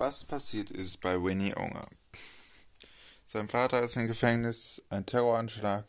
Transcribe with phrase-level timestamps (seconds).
[0.00, 1.86] Was passiert ist bei Winnie Unger?
[3.26, 5.84] Sein Vater ist im Gefängnis, ein Terroranschlag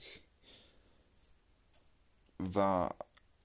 [2.38, 2.94] war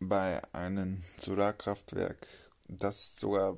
[0.01, 2.27] bei einem Solarkraftwerk,
[2.67, 3.57] das sogar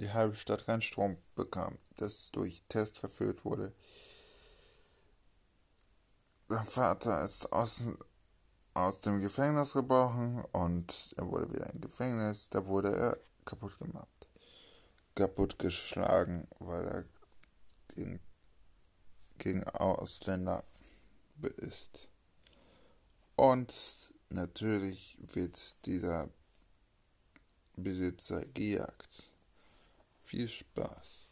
[0.00, 3.74] die halbe Stadt keinen Strom bekam, das durch Test verführt wurde.
[6.48, 7.82] Sein Vater ist aus,
[8.72, 12.48] aus dem Gefängnis gebrochen und er wurde wieder im Gefängnis.
[12.48, 14.15] Da wurde er kaputt gemacht.
[15.16, 17.04] Kaputt geschlagen, weil er
[17.94, 18.20] gegen,
[19.38, 20.62] gegen Ausländer
[21.56, 22.08] ist.
[23.34, 23.74] Und
[24.28, 26.28] natürlich wird dieser
[27.76, 29.32] Besitzer gejagt.
[30.22, 31.25] Viel Spaß.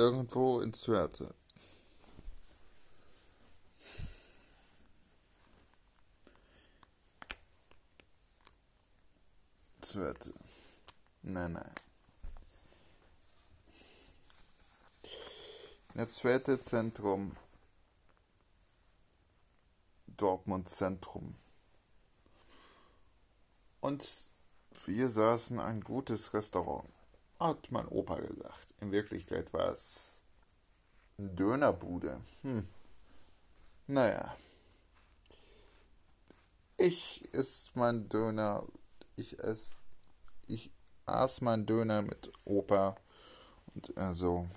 [0.00, 1.34] Irgendwo in Zwerte.
[9.82, 10.32] Zwerte.
[11.22, 11.74] Nein, nein.
[15.94, 17.36] Das Zwerte Zentrum.
[20.06, 21.34] Dortmund Zentrum.
[23.80, 24.32] Und
[24.86, 26.88] wir saßen ein gutes Restaurant
[27.40, 28.74] hat mein Opa gesagt.
[28.80, 30.22] In Wirklichkeit war es
[31.18, 32.20] eine Dönerbude.
[32.42, 32.68] Hm.
[33.86, 34.36] Naja.
[36.76, 38.64] Ich esse mein Döner.
[39.16, 39.74] Ich esse.
[40.46, 40.70] Ich
[41.06, 42.96] aß mein Döner mit Opa.
[43.74, 44.48] Und er so.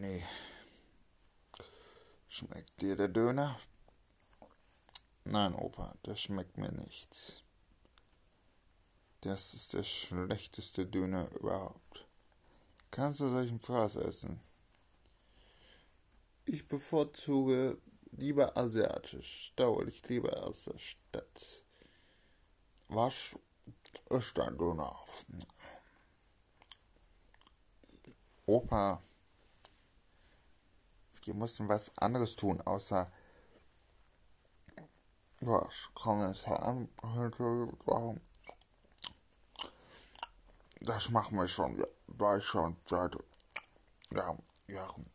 [0.00, 0.24] Nee.
[2.28, 3.60] Schmeckt dir der Döner?
[5.30, 7.44] Nein, Opa, das schmeckt mir nichts.
[9.20, 12.08] Das ist der schlechteste Döner überhaupt.
[12.90, 14.40] Kannst du solchen Fraß essen?
[16.46, 17.78] Ich bevorzuge
[18.10, 19.52] lieber asiatisch.
[19.54, 21.62] Dauer ich lieber aus der Stadt.
[22.88, 23.36] Was
[24.10, 24.96] ist ein Döner?
[28.46, 29.00] Opa,
[31.22, 33.12] wir mussten was anderes tun, außer
[35.40, 35.88] was
[36.32, 36.88] ich sagen?
[40.80, 41.84] Das machen wir schon.
[42.06, 43.16] War schon seit
[44.10, 44.36] ja,
[44.66, 45.10] Jahren.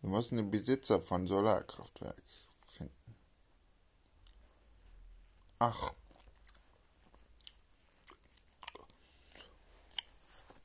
[0.00, 2.22] Wir müssen den Besitzer von Solarkraftwerk
[2.66, 3.16] finden.
[5.58, 5.92] Ach.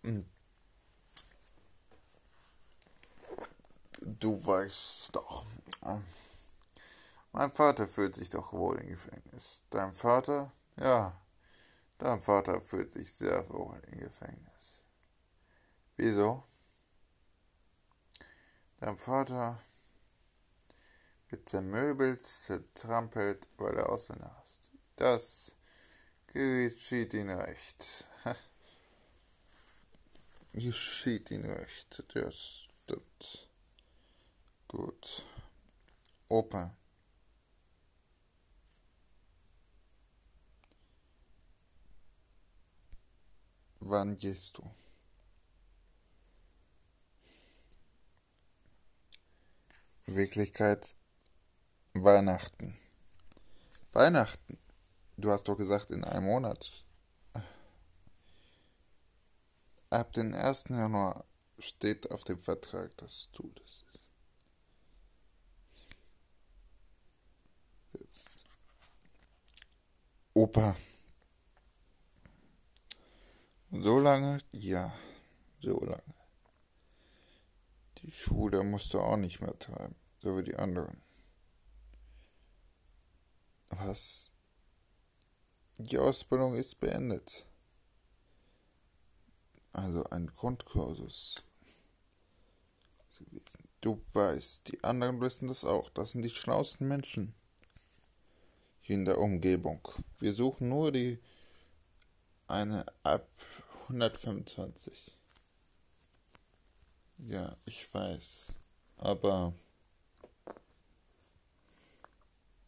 [0.03, 0.29] Hm.
[4.01, 5.45] Du weißt doch.
[7.35, 9.63] Mein Vater fühlt sich doch wohl im Gefängnis.
[9.71, 10.53] Dein Vater?
[10.77, 11.19] Ja,
[11.97, 14.85] dein Vater fühlt sich sehr wohl im Gefängnis.
[15.97, 16.43] Wieso?
[18.79, 19.59] Dein Vater
[21.29, 24.69] wird zermöbelt, zertrampelt, weil er Ausländer hast.
[24.95, 25.55] Das
[26.27, 28.07] geschieht ihm recht.
[30.53, 32.03] geschieht ihm recht.
[32.13, 33.49] Das stimmt.
[34.67, 35.25] Gut.
[36.29, 36.75] Opa.
[43.85, 44.71] Wann gehst du?
[50.05, 50.95] Wirklichkeit
[51.93, 52.77] Weihnachten.
[53.91, 54.57] Weihnachten.
[55.17, 56.85] Du hast doch gesagt in einem Monat.
[59.89, 60.69] Ab dem 1.
[60.69, 61.25] Januar
[61.59, 63.83] steht auf dem Vertrag, dass du das
[67.99, 68.45] Jetzt.
[70.33, 70.77] Opa.
[73.75, 74.37] So lange?
[74.51, 74.93] Ja.
[75.59, 76.13] So lange.
[77.97, 81.01] Die Schule musst du auch nicht mehr treiben, so wie die anderen.
[83.69, 84.29] Was?
[85.79, 87.47] Die Ausbildung ist beendet.
[89.71, 91.43] Also ein Grundkursus.
[93.81, 95.89] Du weißt, die anderen wissen das auch.
[95.89, 97.33] Das sind die schlauesten Menschen
[98.83, 99.87] in der Umgebung.
[100.19, 101.17] Wir suchen nur die
[102.47, 103.27] eine ab
[103.83, 105.17] 125.
[107.19, 108.53] Ja, ich weiß.
[108.97, 109.53] Aber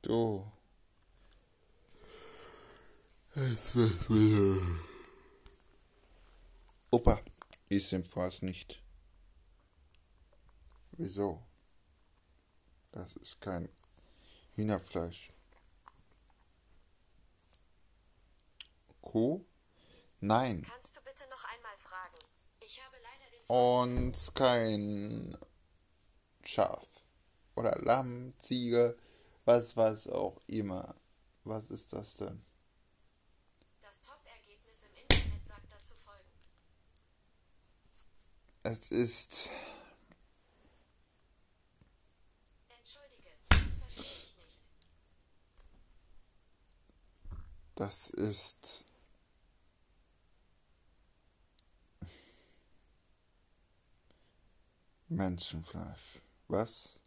[0.01, 0.51] du.
[3.35, 4.61] Es wird wieder.
[6.91, 7.21] Opa,
[7.67, 8.81] ist im Fass nicht.
[10.93, 11.43] Wieso?
[12.93, 13.67] Das ist kein
[14.55, 15.27] Hühnerfleisch.
[19.01, 19.45] Kuh?
[20.21, 20.65] Nein.
[20.65, 22.17] Kannst du bitte noch einmal fragen?
[22.61, 25.37] Ich habe leider den Und kein
[26.43, 26.87] Schaf.
[27.55, 28.97] Oder Lamm, Ziege,
[29.45, 30.95] was, was auch immer.
[31.43, 32.43] Was ist das denn?
[33.81, 36.29] Das Top-Ergebnis im Internet sagt dazu folgen.
[38.63, 39.51] Es ist.
[42.67, 44.61] Entschuldige, das verstehe ich nicht.
[47.75, 48.85] Das ist.
[55.07, 56.21] Menschenfleisch.
[56.47, 56.99] Was?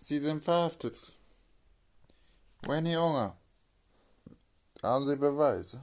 [0.00, 0.98] Sie sind verhaftet.
[2.62, 3.36] Wayne Junge.
[4.82, 5.80] Haben Sie Beweise?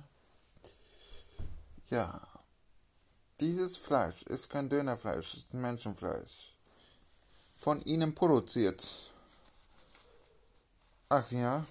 [1.89, 2.21] Ja.
[3.39, 6.55] Dieses Fleisch ist kein Dönerfleisch, ist Menschenfleisch.
[7.57, 9.11] Von Ihnen produziert.
[11.09, 11.65] Ach ja.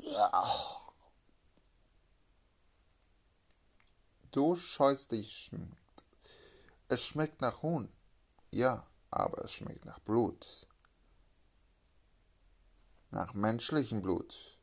[0.00, 0.85] Ja.
[4.36, 6.04] Du scheust dich schmeckt.
[6.88, 7.88] Es schmeckt nach Huhn.
[8.50, 10.66] Ja, aber es schmeckt nach Blut.
[13.10, 14.58] Nach menschlichem Blut.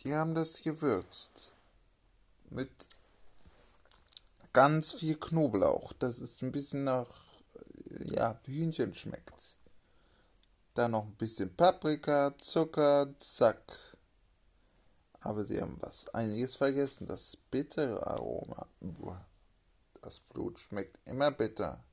[0.00, 1.52] Die haben das gewürzt.
[2.48, 2.70] Mit
[4.54, 7.10] ganz viel Knoblauch, dass es ein bisschen nach
[7.90, 9.58] ja, Hühnchen schmeckt.
[10.72, 13.87] Dann noch ein bisschen Paprika, Zucker, zack.
[15.20, 18.66] Aber sie haben was einiges vergessen, das bittere Aroma.
[20.02, 21.84] Das Blut schmeckt immer bitter.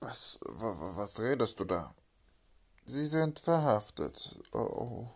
[0.00, 1.94] Was, wa- wa- was redest du da?
[2.86, 4.36] Sie sind verhaftet.
[4.52, 5.08] Oh, oh.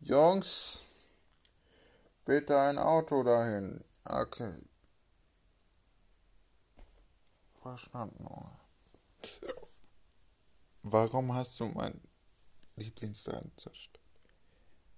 [0.00, 0.80] Jungs,
[2.26, 3.82] bitte ein Auto dahin.
[4.04, 4.54] Okay.
[7.60, 8.26] Verstanden.
[10.84, 12.00] Warum hast du mein
[12.76, 14.00] Lieblingsladen zerstört?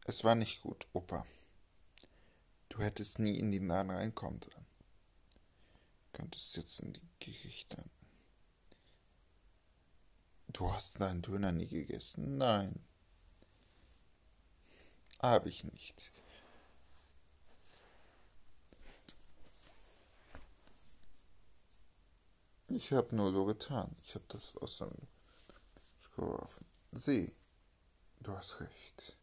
[0.05, 1.27] Es war nicht gut, Opa.
[2.69, 4.67] Du hättest nie in den Laden reinkommen sollen.
[6.13, 7.85] Könntest jetzt in die Gerichte.
[10.49, 12.39] Du hast deinen Döner nie gegessen?
[12.39, 12.85] Nein.
[15.21, 16.11] Hab ich nicht.
[22.69, 23.97] Ich habe nur so getan.
[24.05, 24.91] Ich habe das aus dem
[26.17, 26.67] geworfen.
[26.93, 27.33] Sieh,
[28.21, 29.17] du hast recht.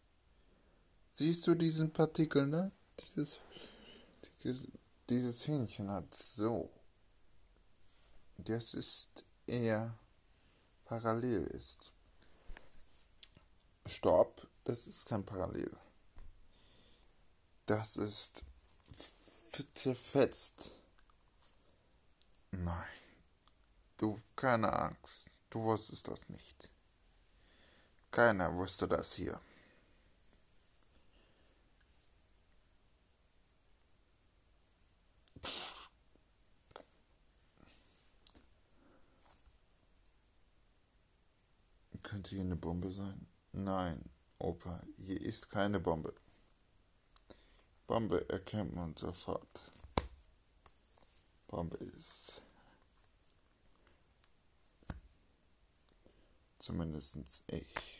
[1.14, 2.72] Siehst du diesen Partikel, ne?
[3.16, 3.40] Dieses,
[5.10, 6.70] dieses, Hähnchen hat so.
[8.38, 9.98] Das ist eher
[10.84, 11.94] parallel ist.
[13.86, 15.72] Stopp, das ist kein Parallel.
[17.66, 18.44] Das ist
[19.74, 20.72] zerfetzt.
[22.52, 22.88] Nein.
[23.98, 25.28] Du, keine Angst.
[25.50, 26.70] Du wusstest das nicht.
[28.16, 29.42] Keiner wusste das hier.
[42.04, 43.28] Könnte hier eine Bombe sein?
[43.52, 46.16] Nein, Opa, hier ist keine Bombe.
[47.86, 49.74] Bombe erkennt man sofort.
[51.48, 52.42] Bombe ist
[56.60, 57.95] zumindest ich.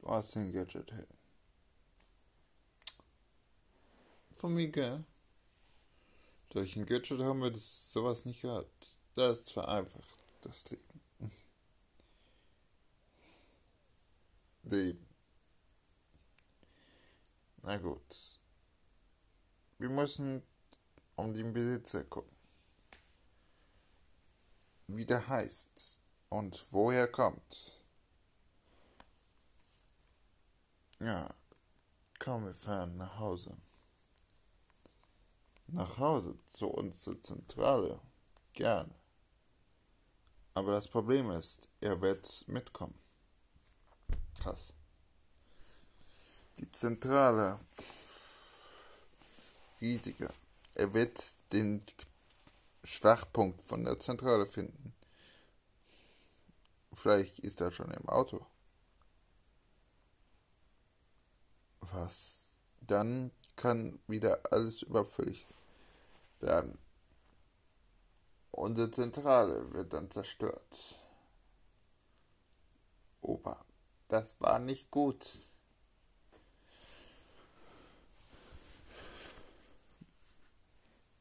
[0.00, 1.06] Du hast den Gadget her.
[4.32, 5.04] Von mir, gell?
[6.48, 8.98] Durch ein Gadget haben wir das, sowas nicht gehabt.
[9.14, 10.90] Das vereinfacht das Leben.
[14.62, 15.06] Leben.
[17.62, 18.38] Na gut.
[19.78, 20.42] Wir müssen
[21.16, 22.36] um den Besitzer gucken.
[24.86, 26.00] Wie der heißt.
[26.30, 27.79] Und woher kommt?
[31.00, 31.34] Ja,
[32.18, 33.56] komm, wir fahren nach Hause.
[35.68, 37.98] Nach Hause, zu uns zur Zentrale.
[38.52, 38.94] Gerne.
[40.52, 42.98] Aber das Problem ist, er wird mitkommen.
[44.42, 44.74] Krass.
[46.58, 47.58] Die Zentrale.
[49.80, 50.34] Riesiger.
[50.74, 51.82] Er wird den
[52.84, 54.94] Schwachpunkt von der Zentrale finden.
[56.92, 58.44] Vielleicht ist er schon im Auto.
[61.92, 62.38] Was?
[62.80, 65.44] Dann kann wieder alles überfüllt
[66.40, 66.78] werden.
[68.50, 70.98] Unsere Zentrale wird dann zerstört.
[73.20, 73.64] Opa,
[74.08, 75.26] das war nicht gut.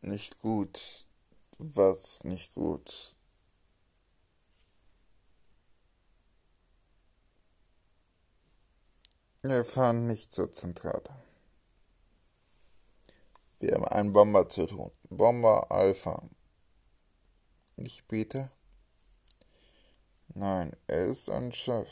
[0.02, 1.06] Nicht gut.
[1.58, 3.16] Was nicht gut?
[9.42, 11.02] Wir fahren nicht zur Zentrale.
[13.60, 14.92] Wir haben einen Bomber zu tun.
[15.10, 16.22] Bomber Alpha.
[17.78, 18.52] Nicht Peter?
[20.28, 21.88] Nein, er ist ein Chef.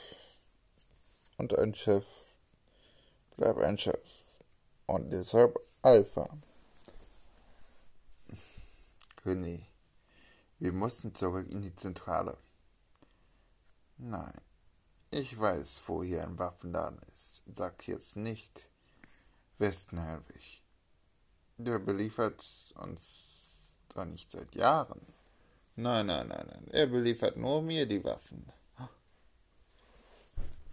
[1.38, 2.06] Und ein Chef
[3.38, 4.25] bleibt ein Chef.
[4.86, 6.27] Und deshalb Alpha.
[9.24, 9.62] René,
[10.60, 12.38] wir mussten zurück in die Zentrale.
[13.98, 14.34] Nein,
[15.12, 17.42] ich weiß, wo hier ein Waffenladen ist.
[17.54, 18.68] Sag jetzt nicht
[19.58, 20.64] Westenhelwig.
[21.58, 23.24] Der beliefert uns
[23.94, 25.02] doch nicht seit Jahren.
[25.76, 26.68] Nein, nein, nein, nein.
[26.72, 28.52] Er beliefert nur mir die Waffen.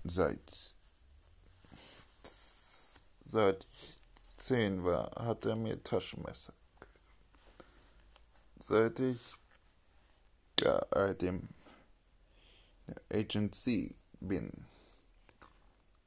[0.05, 0.75] Seit
[3.25, 3.99] seit ich
[4.39, 6.53] zehn war, hat er mir Taschenmesser
[8.69, 9.35] seit ich
[10.61, 11.49] ja, dem
[13.13, 13.95] Agency
[14.27, 14.51] bin,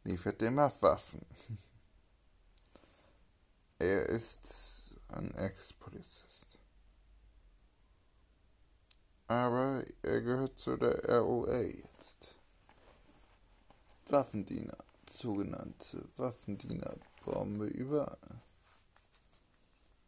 [0.03, 1.25] liefert er mir Waffen.
[3.79, 6.57] Er ist ein Ex-Polizist.
[9.27, 12.35] Aber er gehört zu der ROA jetzt.
[14.07, 14.77] Waffendiener,
[15.09, 16.95] sogenannte Waffendiener
[17.59, 18.41] wir überall.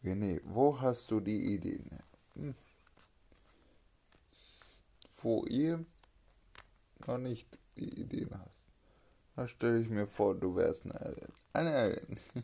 [0.04, 2.04] René, wo hast du die Ideen her?
[2.36, 2.56] Hm.
[5.22, 5.86] Wo ihr
[7.06, 8.68] noch nicht die Ideen hast.
[9.36, 11.34] Da stelle ich mir vor, du wärst eine Alien.
[11.54, 12.20] Eine Alien.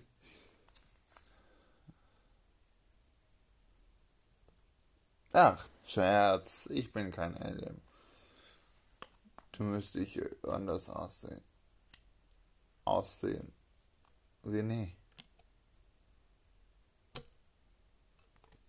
[5.33, 7.81] Ach, Scherz, ich bin kein Alien.
[9.51, 11.41] Du müsste ich anders aussehen.
[12.85, 13.51] Aussehen.
[14.45, 14.93] René.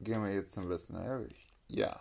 [0.00, 1.34] Gehen wir jetzt zum Westen Harry?
[1.68, 1.98] Ja.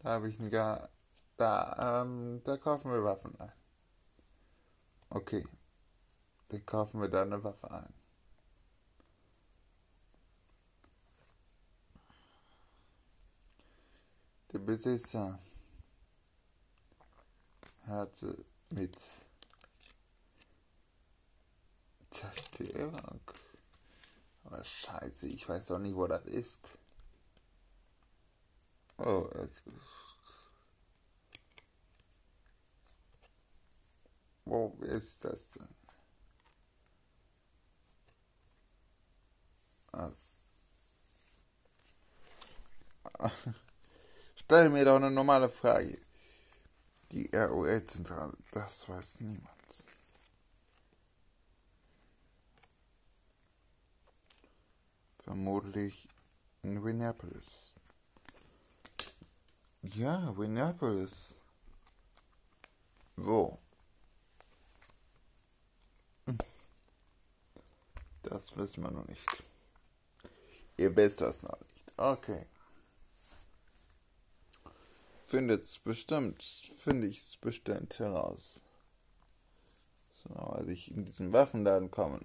[0.00, 0.88] Da habe ich einen gar.
[1.36, 3.52] Da, ähm, da kaufen wir Waffen ein.
[5.10, 5.44] Okay.
[6.48, 7.92] Dann kaufen wir da eine Waffe ein.
[14.52, 15.38] Der Besitzer
[17.86, 18.96] hatte mit
[22.12, 23.20] Zerstörung.
[24.44, 26.78] Aber scheiße, ich weiß doch nicht, wo das ist.
[28.98, 30.03] Oh, es ist.
[34.44, 35.68] Wo ist das denn?
[39.92, 40.40] Was?
[44.36, 45.98] Stell mir doch eine normale Frage.
[47.12, 49.54] Die ROL-Zentrale, das weiß niemand.
[55.20, 56.08] Vermutlich
[56.62, 57.72] in Minneapolis.
[59.82, 61.34] Ja, Minneapolis.
[63.16, 63.63] Wo?
[68.24, 69.44] Das wissen wir noch nicht.
[70.76, 71.92] Ihr wisst das noch nicht.
[71.96, 72.46] Okay.
[75.26, 78.60] Findet's bestimmt, finde ich's bestimmt heraus.
[80.14, 82.20] So, als ich in diesen Waffenladen komme.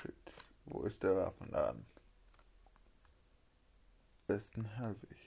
[0.00, 0.14] Shit.
[0.64, 1.86] Wo ist der Waffenladen?
[4.26, 5.25] Besten Helwig.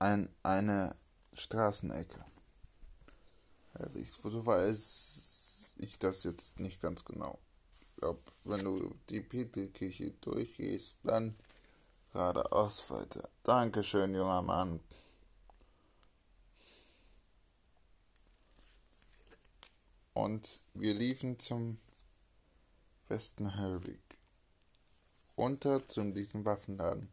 [0.00, 0.96] Ein, eine
[1.32, 2.24] Straßenecke.
[3.74, 4.10] Herrlich.
[4.10, 7.38] So weiß ich das jetzt nicht ganz genau.
[7.80, 11.36] Ich glaube, wenn du die Petrikirche durchgehst, dann
[12.12, 13.28] geradeaus weiter.
[13.44, 14.80] Dankeschön, junger Mann.
[20.20, 21.78] und wir liefen zum
[23.08, 24.00] Westen Hellwig.
[25.36, 27.08] Runter zu diesem Waffenladen.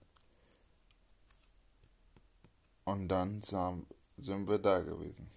[2.88, 5.30] Und dann sind wir da gewesen.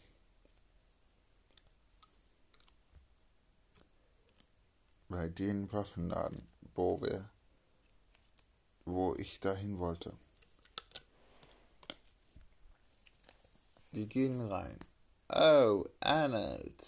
[5.08, 7.28] Bei dem Waffenladen, wo wir,
[8.84, 10.16] wo ich dahin wollte.
[13.90, 14.78] Die gehen rein.
[15.28, 16.86] Oh, Arnold.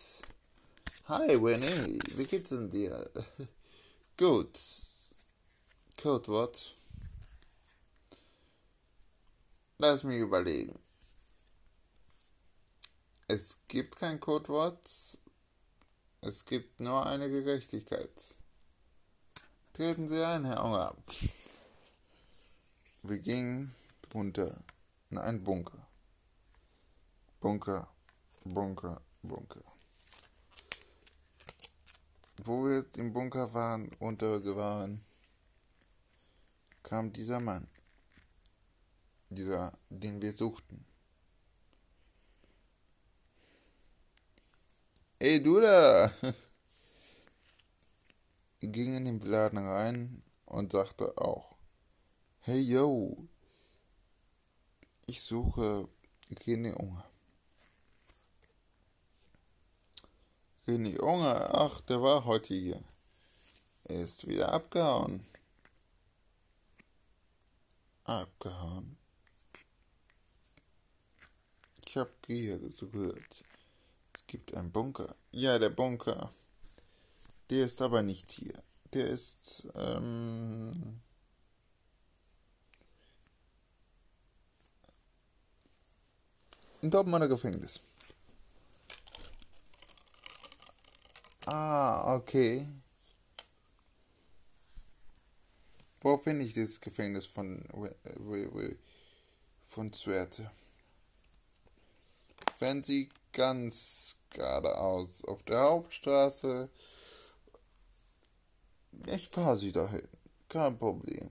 [1.06, 1.98] Hi, Winnie.
[2.14, 3.10] Wie geht's denn dir?
[4.16, 4.60] Gut.
[6.00, 6.76] Codewort.
[9.78, 10.78] Lass mich überlegen.
[13.28, 15.18] Es gibt kein Codewort.
[16.20, 18.36] Es gibt nur eine Gerechtigkeit.
[19.72, 20.94] Treten Sie ein, Herr Unger.
[23.02, 23.74] Wir gingen
[24.12, 24.62] runter
[25.10, 25.88] in einen Bunker.
[27.40, 27.88] Bunker,
[28.44, 29.64] Bunker, Bunker.
[32.44, 35.04] Wo wir im Bunker waren, runter waren,
[36.82, 37.66] kam dieser Mann,
[39.34, 40.84] dieser, den wir suchten.
[45.18, 46.12] Ey, du da!
[48.60, 51.56] ging in den Laden rein und sagte auch,
[52.40, 53.28] hey yo,
[55.06, 55.88] ich suche
[56.30, 57.04] René Unger.
[60.66, 62.82] René Unger, ach, der war heute hier.
[63.84, 65.26] Er ist wieder abgehauen.
[68.04, 69.01] Abgehauen.
[71.92, 73.44] Ich hab hier so gehört.
[74.14, 75.14] Es gibt einen Bunker.
[75.30, 76.32] Ja, der Bunker.
[77.50, 78.62] Der ist aber nicht hier.
[78.94, 81.02] Der ist, ähm,
[86.80, 87.78] in Dortmunder Gefängnis.
[91.44, 92.68] Ah, okay.
[96.00, 97.62] Wo finde ich das Gefängnis von,
[99.68, 100.50] von Zwerte?
[102.62, 106.70] Wenn Sie ganz geradeaus auf der Hauptstraße.
[109.06, 110.06] Ich fahre Sie dahin.
[110.48, 111.30] Kein Problem.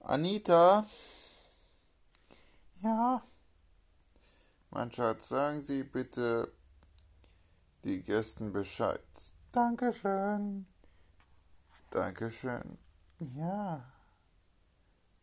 [0.00, 0.84] Anita?
[2.82, 3.22] Ja?
[4.70, 6.52] Mein Schatz, sagen Sie bitte
[7.84, 9.00] die Gästen Bescheid.
[9.52, 10.66] Dankeschön.
[11.92, 12.78] Dankeschön.
[13.20, 13.84] Ja.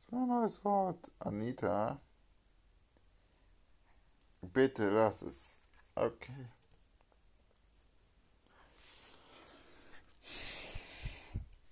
[0.05, 1.11] Das war ein neues Wort.
[1.19, 1.99] Anita.
[4.41, 5.57] Bitte lass es.
[5.95, 6.47] Okay.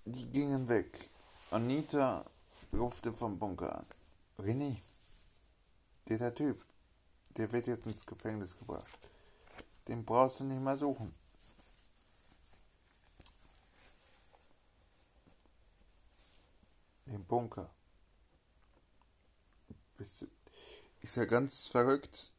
[0.06, 1.10] Die gingen weg.
[1.52, 2.26] Anita
[2.72, 3.86] rufte vom Bunker an.
[4.38, 4.78] René,
[6.08, 6.64] der Typ,
[7.38, 9.00] der wird jetzt ins Gefängnis gebracht.
[9.88, 11.14] Den brauchst du nicht mehr suchen.
[17.08, 17.70] Den Bunker.
[19.98, 22.32] Ist ja ganz verrückt.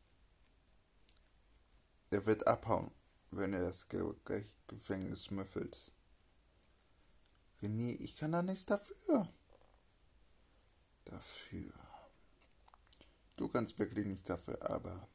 [2.11, 2.91] Er wird abhauen,
[3.31, 3.87] wenn er das
[4.67, 5.93] Gefängnis müffelt.
[7.63, 9.29] René, ich kann da nichts dafür.
[11.05, 11.73] Dafür.
[13.37, 15.09] Du kannst wirklich nicht dafür, aber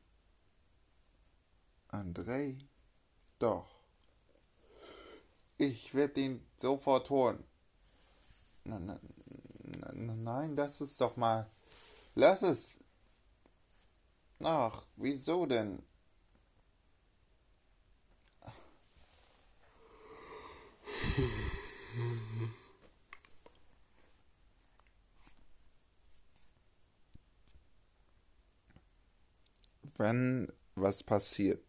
[1.89, 2.57] Andrei,
[3.39, 3.75] doch.
[5.57, 7.43] Ich werde ihn sofort holen.
[8.63, 11.49] Nein, nein, nein, lass es doch mal.
[12.15, 12.79] Lass es.
[14.41, 15.83] Ach, wieso denn?
[29.97, 31.63] Wenn was passiert,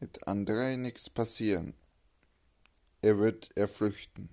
[0.00, 1.74] wird Andrei nichts passieren.
[3.02, 4.30] Er wird er flüchten.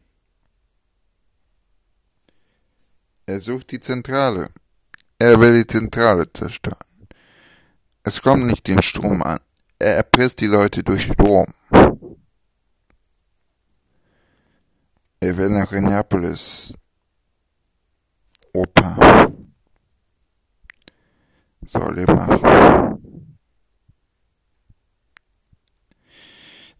[3.27, 4.49] Er sucht die Zentrale.
[5.19, 7.07] Er will die Zentrale zerstören.
[8.01, 9.39] Es kommt nicht den Strom an.
[9.77, 11.53] Er erpresst die Leute durch Strom.
[15.23, 16.73] Er will nach Minneapolis.
[18.51, 19.31] Opa.
[21.65, 22.99] Soll er machen.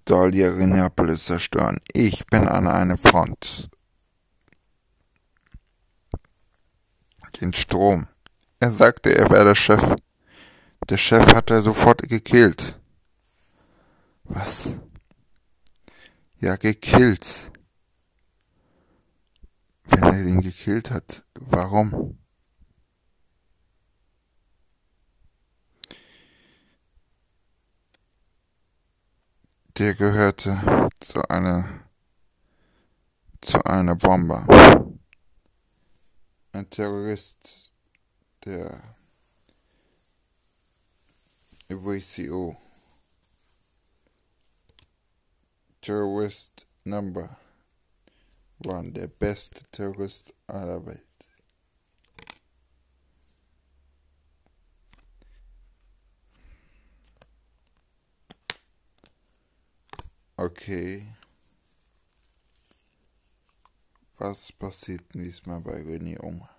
[0.06, 1.78] Soll die Minneapolis zerstören.
[1.94, 3.70] Ich bin an einer Front.
[7.40, 8.08] Den Strom.
[8.60, 9.96] Er sagte, er wäre der Chef.
[10.90, 12.78] Der Chef hat er sofort gekillt.
[14.26, 14.68] Was?
[16.42, 17.53] Ja, gekillt.
[19.86, 22.18] Wenn er den gekillt hat, warum?
[29.78, 31.90] der gehörte zu einer
[33.42, 34.46] zu einer Bombe.
[36.52, 37.72] Ein Terrorist
[38.46, 38.96] der
[41.68, 42.56] WCO
[45.82, 47.36] Terrorist Number
[48.66, 51.02] One, der beste Terrorist aller Welt.
[60.38, 61.08] Okay.
[64.18, 66.53] Was passiert diesmal bei René Unger?